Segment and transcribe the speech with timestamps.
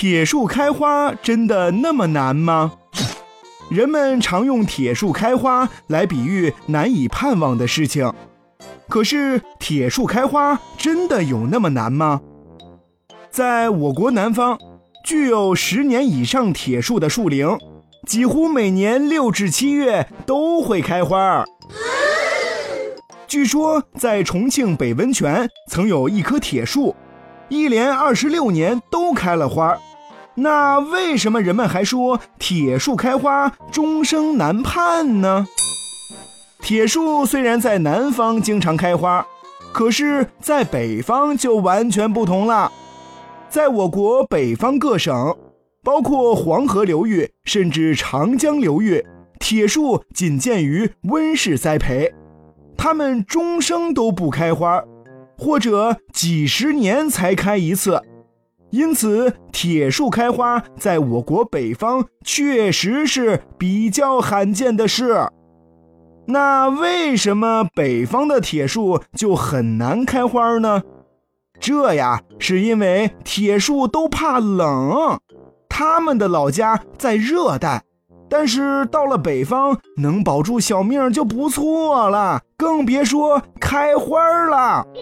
[0.00, 2.72] 铁树开花真的那么难吗？
[3.68, 8.10] 人们常用铁树开花来比喻难以盼望的事情，
[8.88, 12.22] 可是铁树开花真的有那么难吗？
[13.30, 14.58] 在我国南方，
[15.04, 17.58] 具有十年以上铁树的树龄，
[18.06, 21.44] 几乎每年六至七月都会开花。
[23.26, 26.96] 据说在重庆北温泉曾有一棵铁树，
[27.50, 29.78] 一连二十六年都开了花。
[30.40, 35.46] 那为什么人们还说铁树开花终生难盼呢？
[36.62, 39.26] 铁树虽然在南方经常开花，
[39.70, 42.72] 可是，在北方就完全不同了。
[43.50, 45.36] 在我国北方各省，
[45.84, 49.04] 包括黄河流域甚至长江流域，
[49.38, 52.14] 铁树仅见于温室栽培，
[52.78, 54.82] 它们终生都不开花，
[55.36, 58.00] 或者几十年才开一次。
[58.70, 65.28] 因此，铁树开花在我国北方确实是比较罕见的事。
[66.26, 70.82] 那为什么北方的铁树就很难开花呢？
[71.58, 75.18] 这呀，是因为铁树都怕冷，
[75.68, 77.82] 它们的老家在热带，
[78.28, 84.86] 但是到了北方能保住小命就不错了，更别说开花了。